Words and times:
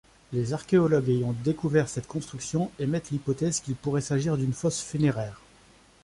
Les 0.33 0.51
archéologues 0.53 1.09
ayant 1.11 1.35
découvert 1.43 1.87
cette 1.87 2.07
construction 2.07 2.71
émettent 2.79 3.11
l'hypothèse 3.11 3.59
qu'il 3.59 3.75
pourrait 3.75 4.01
s'agir 4.01 4.35
d'une 4.35 4.51
fosse 4.51 4.81
funéraire. 4.81 5.41